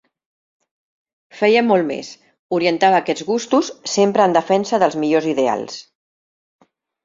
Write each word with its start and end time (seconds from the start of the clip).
Feia 1.41 1.63
molt 1.67 1.87
més: 1.89 2.09
orientava 2.59 3.01
aquests 3.03 3.27
gustos, 3.29 3.71
sempre 3.99 4.27
en 4.29 4.37
defensa 4.41 4.83
dels 4.85 5.01
millors 5.05 5.33
ideals. 5.37 5.81